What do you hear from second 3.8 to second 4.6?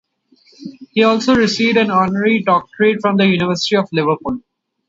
Liverpool.